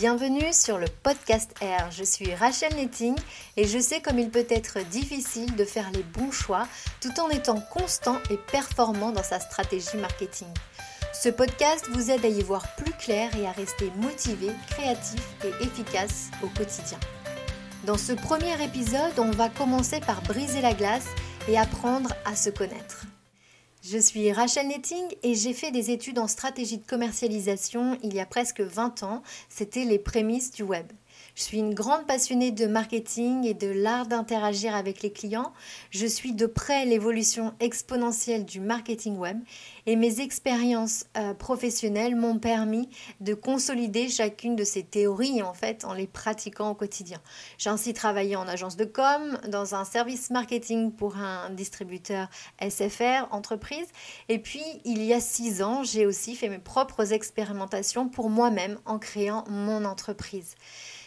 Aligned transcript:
Bienvenue 0.00 0.54
sur 0.54 0.78
le 0.78 0.86
podcast 1.02 1.54
R. 1.60 1.90
Je 1.90 2.04
suis 2.04 2.34
Rachel 2.34 2.74
Netting 2.74 3.14
et 3.58 3.66
je 3.66 3.78
sais 3.78 4.00
comme 4.00 4.18
il 4.18 4.30
peut 4.30 4.46
être 4.48 4.78
difficile 4.88 5.54
de 5.56 5.64
faire 5.66 5.90
les 5.90 6.02
bons 6.02 6.30
choix 6.30 6.66
tout 7.02 7.20
en 7.20 7.28
étant 7.28 7.60
constant 7.70 8.16
et 8.30 8.38
performant 8.50 9.12
dans 9.12 9.22
sa 9.22 9.38
stratégie 9.40 9.98
marketing. 9.98 10.48
Ce 11.12 11.28
podcast 11.28 11.86
vous 11.90 12.10
aide 12.10 12.24
à 12.24 12.28
y 12.28 12.42
voir 12.42 12.74
plus 12.76 12.94
clair 12.94 13.30
et 13.36 13.46
à 13.46 13.52
rester 13.52 13.92
motivé, 13.98 14.48
créatif 14.70 15.22
et 15.44 15.64
efficace 15.64 16.30
au 16.42 16.46
quotidien. 16.46 16.98
Dans 17.84 17.98
ce 17.98 18.14
premier 18.14 18.54
épisode, 18.64 19.18
on 19.18 19.32
va 19.32 19.50
commencer 19.50 20.00
par 20.00 20.22
briser 20.22 20.62
la 20.62 20.72
glace 20.72 21.08
et 21.46 21.58
apprendre 21.58 22.14
à 22.24 22.34
se 22.36 22.48
connaître. 22.48 23.04
Je 23.82 23.96
suis 23.96 24.30
Rachel 24.30 24.68
Netting 24.68 25.16
et 25.22 25.34
j'ai 25.34 25.54
fait 25.54 25.70
des 25.70 25.90
études 25.90 26.18
en 26.18 26.28
stratégie 26.28 26.76
de 26.76 26.84
commercialisation 26.84 27.98
il 28.02 28.12
y 28.12 28.20
a 28.20 28.26
presque 28.26 28.60
20 28.60 29.02
ans. 29.04 29.22
C'était 29.48 29.84
les 29.84 29.98
prémices 29.98 30.50
du 30.50 30.62
web. 30.62 30.86
Je 31.40 31.46
suis 31.46 31.58
une 31.58 31.72
grande 31.72 32.06
passionnée 32.06 32.50
de 32.50 32.66
marketing 32.66 33.46
et 33.46 33.54
de 33.54 33.68
l'art 33.68 34.06
d'interagir 34.06 34.76
avec 34.76 35.00
les 35.00 35.10
clients. 35.10 35.54
Je 35.88 36.04
suis 36.04 36.34
de 36.34 36.44
près 36.44 36.84
l'évolution 36.84 37.54
exponentielle 37.60 38.44
du 38.44 38.60
marketing 38.60 39.16
web 39.16 39.38
et 39.86 39.96
mes 39.96 40.20
expériences 40.20 41.06
euh, 41.16 41.32
professionnelles 41.32 42.14
m'ont 42.14 42.38
permis 42.38 42.90
de 43.20 43.32
consolider 43.32 44.10
chacune 44.10 44.54
de 44.54 44.64
ces 44.64 44.82
théories 44.82 45.40
en 45.40 45.54
fait 45.54 45.86
en 45.86 45.94
les 45.94 46.06
pratiquant 46.06 46.72
au 46.72 46.74
quotidien. 46.74 47.22
J'ai 47.56 47.70
ainsi 47.70 47.94
travaillé 47.94 48.36
en 48.36 48.46
agence 48.46 48.76
de 48.76 48.84
com, 48.84 49.38
dans 49.48 49.74
un 49.74 49.86
service 49.86 50.28
marketing 50.28 50.92
pour 50.92 51.16
un 51.16 51.48
distributeur 51.48 52.28
SFR 52.60 53.28
entreprise 53.30 53.86
et 54.28 54.40
puis 54.40 54.62
il 54.84 55.02
y 55.02 55.14
a 55.14 55.20
six 55.20 55.62
ans 55.62 55.84
j'ai 55.84 56.04
aussi 56.04 56.34
fait 56.34 56.50
mes 56.50 56.58
propres 56.58 57.14
expérimentations 57.14 58.10
pour 58.10 58.28
moi-même 58.28 58.78
en 58.84 58.98
créant 58.98 59.44
mon 59.48 59.86
entreprise. 59.86 60.54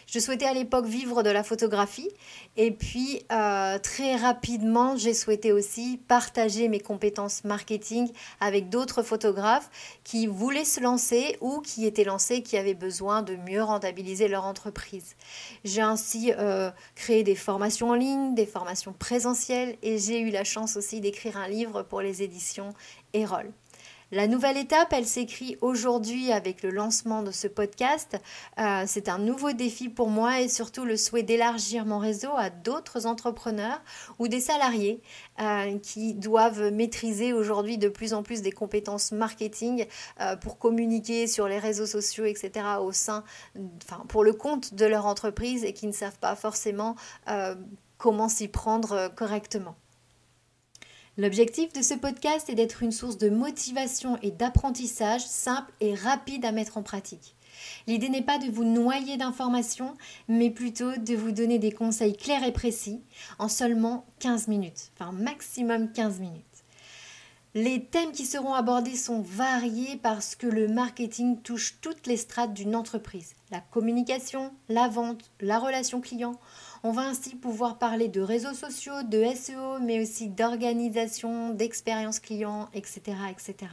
Je 0.06 0.18
souhaitais 0.18 0.44
à 0.44 0.54
l'époque 0.54 0.86
vivre 0.86 1.22
de 1.22 1.30
la 1.30 1.42
photographie 1.42 2.08
et 2.56 2.70
puis 2.70 3.22
euh, 3.32 3.78
très 3.78 4.16
rapidement 4.16 4.96
j'ai 4.96 5.14
souhaité 5.14 5.52
aussi 5.52 6.00
partager 6.08 6.68
mes 6.68 6.80
compétences 6.80 7.44
marketing 7.44 8.10
avec 8.40 8.68
d'autres 8.68 9.02
photographes 9.02 9.70
qui 10.04 10.26
voulaient 10.26 10.64
se 10.64 10.80
lancer 10.80 11.36
ou 11.40 11.60
qui 11.60 11.86
étaient 11.86 12.04
lancés, 12.04 12.42
qui 12.42 12.56
avaient 12.56 12.74
besoin 12.74 13.22
de 13.22 13.36
mieux 13.36 13.62
rentabiliser 13.62 14.28
leur 14.28 14.44
entreprise. 14.44 15.16
J'ai 15.64 15.82
ainsi 15.82 16.32
euh, 16.38 16.70
créé 16.94 17.22
des 17.22 17.34
formations 17.34 17.90
en 17.90 17.94
ligne, 17.94 18.34
des 18.34 18.46
formations 18.46 18.92
présentielles 18.92 19.76
et 19.82 19.98
j'ai 19.98 20.20
eu 20.20 20.30
la 20.30 20.44
chance 20.44 20.76
aussi 20.76 21.00
d'écrire 21.00 21.36
un 21.36 21.48
livre 21.48 21.82
pour 21.82 22.00
les 22.00 22.22
éditions 22.22 22.74
Erol. 23.12 23.52
La 24.12 24.26
nouvelle 24.26 24.58
étape, 24.58 24.92
elle 24.92 25.06
s'écrit 25.06 25.56
aujourd'hui 25.62 26.30
avec 26.30 26.62
le 26.62 26.70
lancement 26.70 27.22
de 27.22 27.30
ce 27.30 27.48
podcast. 27.48 28.16
Euh, 28.58 28.84
c'est 28.86 29.08
un 29.08 29.18
nouveau 29.18 29.52
défi 29.52 29.88
pour 29.88 30.10
moi 30.10 30.42
et 30.42 30.48
surtout 30.48 30.84
le 30.84 30.98
souhait 30.98 31.22
d'élargir 31.22 31.86
mon 31.86 31.98
réseau 31.98 32.30
à 32.36 32.50
d'autres 32.50 33.06
entrepreneurs 33.06 33.80
ou 34.18 34.28
des 34.28 34.40
salariés 34.40 35.00
euh, 35.40 35.78
qui 35.78 36.12
doivent 36.12 36.70
maîtriser 36.70 37.32
aujourd'hui 37.32 37.78
de 37.78 37.88
plus 37.88 38.12
en 38.12 38.22
plus 38.22 38.42
des 38.42 38.52
compétences 38.52 39.10
marketing 39.10 39.86
euh, 40.20 40.36
pour 40.36 40.58
communiquer 40.58 41.26
sur 41.26 41.48
les 41.48 41.58
réseaux 41.58 41.86
sociaux, 41.86 42.26
etc. 42.26 42.52
au 42.80 42.92
sein, 42.92 43.24
pour 44.08 44.22
le 44.22 44.34
compte 44.34 44.74
de 44.74 44.84
leur 44.84 45.06
entreprise 45.06 45.64
et 45.64 45.72
qui 45.72 45.86
ne 45.86 45.92
savent 45.92 46.18
pas 46.18 46.36
forcément 46.36 46.94
comment 47.96 48.28
s'y 48.28 48.48
prendre 48.48 49.08
correctement. 49.14 49.76
L'objectif 51.16 51.72
de 51.72 51.80
ce 51.80 51.94
podcast 51.94 52.50
est 52.50 52.56
d'être 52.56 52.82
une 52.82 52.90
source 52.90 53.18
de 53.18 53.30
motivation 53.30 54.18
et 54.22 54.32
d'apprentissage 54.32 55.24
simple 55.24 55.72
et 55.80 55.94
rapide 55.94 56.44
à 56.44 56.50
mettre 56.50 56.76
en 56.76 56.82
pratique. 56.82 57.36
L'idée 57.86 58.08
n'est 58.08 58.20
pas 58.20 58.38
de 58.38 58.50
vous 58.50 58.64
noyer 58.64 59.16
d'informations, 59.16 59.94
mais 60.26 60.50
plutôt 60.50 60.96
de 60.96 61.14
vous 61.14 61.30
donner 61.30 61.60
des 61.60 61.70
conseils 61.70 62.16
clairs 62.16 62.42
et 62.42 62.52
précis 62.52 63.00
en 63.38 63.48
seulement 63.48 64.06
15 64.18 64.48
minutes, 64.48 64.90
enfin 64.98 65.12
maximum 65.12 65.92
15 65.92 66.18
minutes. 66.18 66.53
Les 67.56 67.84
thèmes 67.84 68.10
qui 68.10 68.26
seront 68.26 68.52
abordés 68.52 68.96
sont 68.96 69.20
variés 69.20 69.96
parce 70.02 70.34
que 70.34 70.48
le 70.48 70.66
marketing 70.66 71.40
touche 71.40 71.78
toutes 71.80 72.08
les 72.08 72.16
strates 72.16 72.52
d'une 72.52 72.74
entreprise. 72.74 73.34
La 73.52 73.60
communication, 73.60 74.52
la 74.68 74.88
vente, 74.88 75.30
la 75.40 75.60
relation 75.60 76.00
client. 76.00 76.40
On 76.82 76.90
va 76.90 77.02
ainsi 77.02 77.36
pouvoir 77.36 77.78
parler 77.78 78.08
de 78.08 78.20
réseaux 78.20 78.54
sociaux, 78.54 79.04
de 79.04 79.24
SEO, 79.36 79.78
mais 79.80 80.02
aussi 80.02 80.30
d'organisation, 80.30 81.50
d'expérience 81.50 82.18
client, 82.18 82.68
etc., 82.74 83.16
etc. 83.30 83.70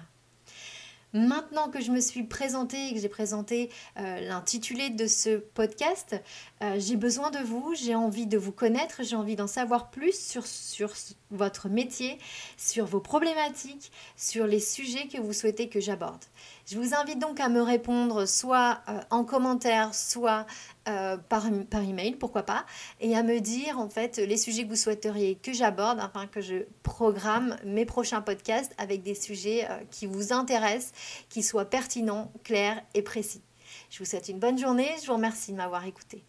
Maintenant 1.14 1.70
que 1.70 1.82
je 1.82 1.92
me 1.92 2.00
suis 2.00 2.24
présentée 2.24 2.88
et 2.88 2.94
que 2.94 3.00
j'ai 3.00 3.10
présenté 3.10 3.70
euh, 4.00 4.22
l'intitulé 4.22 4.90
de 4.90 5.08
ce 5.08 5.38
podcast, 5.38 6.16
euh, 6.64 6.76
j'ai 6.80 6.96
besoin 6.96 7.32
de 7.32 7.40
vous, 7.40 7.74
j'ai 7.76 7.96
envie 7.96 8.28
de 8.28 8.38
vous 8.38 8.54
connaître, 8.54 9.04
j'ai 9.04 9.18
envie 9.18 9.36
d'en 9.36 9.48
savoir 9.48 9.92
plus 9.92 10.18
sur, 10.18 10.46
sur 10.46 10.92
votre 11.30 11.68
métier, 11.68 12.18
sur 12.56 12.86
vos 12.86 13.02
problématiques, 13.02 13.92
sur 14.16 14.48
les 14.48 14.62
sujets 14.62 15.08
que 15.08 15.20
vous 15.20 15.34
souhaitez 15.34 15.68
que 15.68 15.82
j'aborde. 15.82 16.24
Je 16.72 16.78
vous 16.78 16.96
invite 16.96 17.20
donc 17.20 17.42
à 17.42 17.50
me 17.50 17.62
répondre 17.62 18.26
soit 18.26 18.80
euh, 18.88 19.02
en 19.10 19.26
commentaire, 19.26 19.94
soit 19.94 20.46
euh, 20.88 21.18
par, 21.18 21.44
par 21.70 21.82
email, 21.82 22.16
pourquoi 22.16 22.44
pas, 22.44 22.66
et 23.02 23.14
à 23.14 23.24
me 23.24 23.40
dire 23.40 23.78
en 23.78 23.90
fait 23.90 24.16
les 24.20 24.38
sujets 24.38 24.64
que 24.64 24.70
vous 24.70 24.78
souhaiteriez 24.78 25.36
que 25.36 25.52
j'aborde 25.52 26.00
afin 26.00 26.28
que 26.28 26.40
je 26.40 26.64
programme 26.82 27.58
mes 27.66 27.86
prochains 27.86 28.22
podcasts 28.22 28.74
avec 28.78 29.04
des 29.04 29.16
sujets 29.16 29.68
euh, 29.70 29.80
qui 29.92 30.06
vous 30.06 30.32
intéressent, 30.32 30.94
qui 31.28 31.44
soient 31.44 31.66
pertinents, 31.66 32.32
clairs 32.46 32.82
et 32.94 33.02
précis. 33.02 33.42
Je 33.90 34.00
vous 34.00 34.06
souhaite 34.06 34.30
une 34.30 34.40
bonne 34.40 34.58
journée, 34.58 34.92
je 35.02 35.08
vous 35.08 35.16
remercie 35.16 35.52
de 35.52 35.58
m'avoir 35.58 35.86
écouté. 35.86 36.24